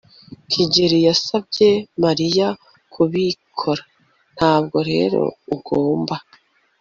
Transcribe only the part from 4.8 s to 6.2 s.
rero ugomba